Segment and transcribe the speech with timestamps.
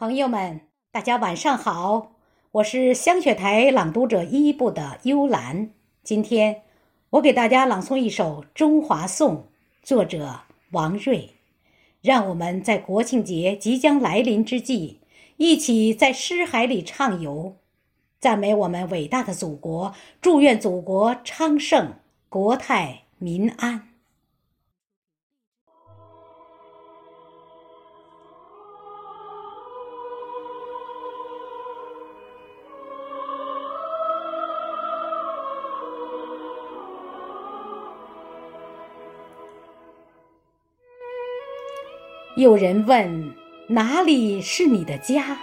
[0.00, 2.12] 朋友们，大家晚上好，
[2.52, 5.72] 我是香雪台朗读者一部的幽兰。
[6.02, 6.62] 今天
[7.10, 9.36] 我给大家朗诵一首《中华颂》，
[9.82, 10.40] 作者
[10.70, 11.34] 王瑞。
[12.00, 15.00] 让我们在国庆节即将来临之际，
[15.36, 17.56] 一起在诗海里畅游，
[18.18, 21.92] 赞美我们伟大的祖国，祝愿祖国昌盛，
[22.30, 23.89] 国泰民安。
[42.40, 43.34] 有人问
[43.68, 45.36] 哪里是你的家？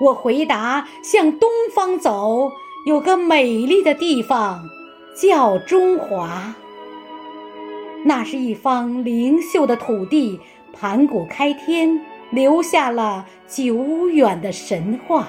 [0.00, 2.48] 我回答：向东方走，
[2.86, 4.62] 有个美丽的地方，
[5.16, 6.54] 叫中华。
[8.04, 10.38] 那是一方灵秀的土地，
[10.72, 15.26] 盘古开天，留下了久远的神话。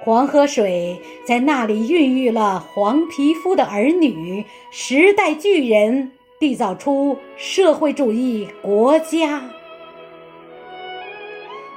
[0.00, 6.10] 黄河水在那里孕育了黄皮肤的儿女，时代巨人。
[6.40, 9.42] 缔造出社会主义国家，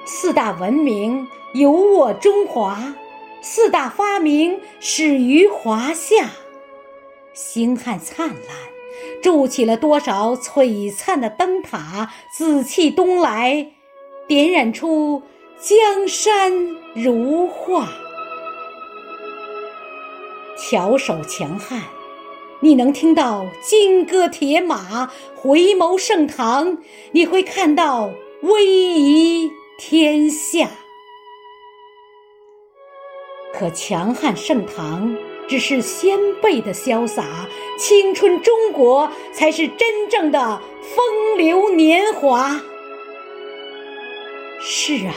[0.05, 2.95] 四大文明有我中华，
[3.41, 6.29] 四大发明始于华夏。
[7.33, 8.37] 星汉灿烂，
[9.21, 13.73] 筑起了多少璀璨的灯塔；紫气东来，
[14.27, 15.21] 点染出
[15.59, 16.51] 江山
[16.95, 17.87] 如画。
[20.57, 21.79] 巧手强悍。
[22.59, 26.77] 你能听到金戈铁马，回眸盛唐，
[27.11, 28.09] 你会看到
[28.41, 30.67] 威仪天下。
[33.53, 35.15] 可强悍盛唐
[35.47, 42.59] 只是先辈的潇洒，青春中国才是真正的风流年华。
[44.59, 45.13] 是啊，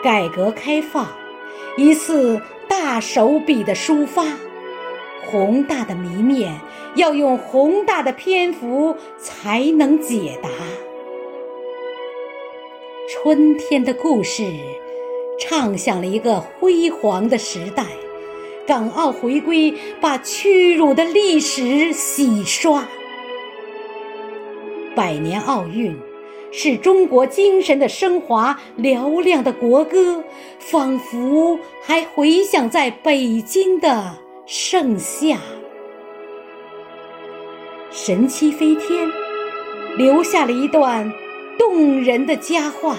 [0.00, 1.08] 改革开放，
[1.76, 4.24] 一次大手笔的抒发。
[5.26, 6.52] 宏大的谜面
[6.96, 10.48] 要用宏大的篇幅才能解答。
[13.08, 14.44] 春天的故事，
[15.38, 17.84] 唱响了一个辉煌的时代。
[18.66, 22.86] 港澳回归，把屈辱的历史洗刷。
[24.94, 25.96] 百年奥运，
[26.52, 28.60] 是中国精神的升华。
[28.78, 30.22] 嘹亮的国歌，
[30.58, 34.18] 仿佛还回响在北京的。
[34.52, 35.38] 盛夏，
[37.92, 39.08] 神七飞天，
[39.96, 41.08] 留下了一段
[41.56, 42.96] 动人的佳话。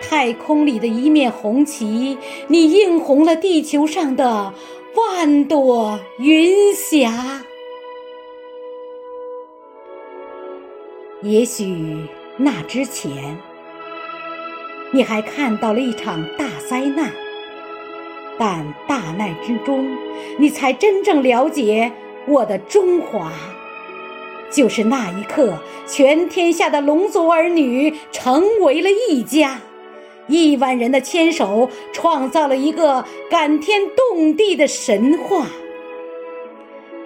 [0.00, 2.16] 太空里的一面红旗，
[2.46, 4.54] 你映红了地球上的
[4.94, 7.42] 万朵云霞。
[11.22, 13.36] 也许那之前，
[14.92, 17.10] 你还看到了一场大灾难。
[18.38, 19.86] 但大难之中，
[20.38, 21.90] 你才真正了解
[22.26, 23.32] 我的中华。
[24.50, 29.60] 就是那一刻，全天下的龙族儿女成为了一家，
[30.28, 35.46] 亿万人的牵手创造了一个感天动地的神话。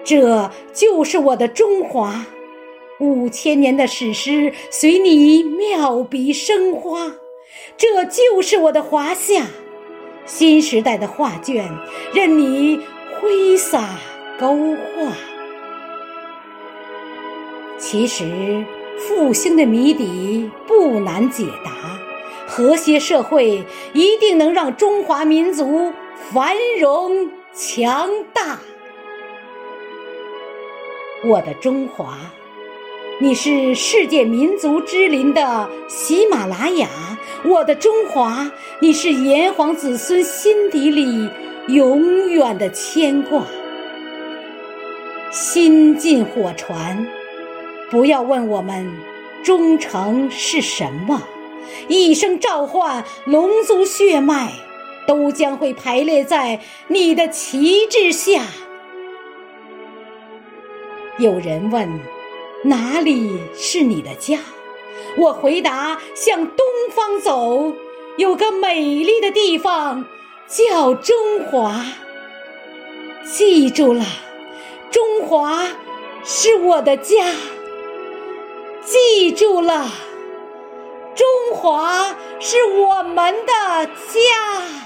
[0.03, 2.25] 这就是我的中华，
[2.99, 7.11] 五千年的史诗随你妙笔生花。
[7.77, 9.45] 这就是我的华夏。
[10.29, 11.67] 新时代的画卷，
[12.13, 12.79] 任你
[13.19, 13.97] 挥洒
[14.39, 15.11] 勾画。
[17.79, 18.63] 其实，
[18.99, 21.71] 复兴的谜底不难解答，
[22.47, 25.91] 和谐社会一定能让中华民族
[26.31, 28.59] 繁荣强大。
[31.25, 32.15] 我的中华。
[33.21, 36.87] 你是世界民族之林的喜马拉雅，
[37.43, 41.29] 我的中华；你是炎黄子孙心底里
[41.67, 43.45] 永远的牵挂。
[45.31, 47.07] 心进火船，
[47.89, 48.89] 不要问我们
[49.43, 51.21] 忠诚是什么，
[51.87, 54.51] 一声召唤，龙族血脉
[55.07, 58.43] 都将会排列在你的旗帜下。
[61.17, 61.87] 有人问。
[62.61, 64.37] 哪里是你的家？
[65.17, 67.73] 我回答：向东方走，
[68.17, 70.05] 有个美丽的地方，
[70.47, 71.15] 叫中
[71.45, 71.85] 华。
[73.25, 74.03] 记住了，
[74.89, 75.67] 中华
[76.23, 77.25] 是我的家。
[78.83, 79.87] 记住了，
[81.15, 84.78] 中华是我们的家。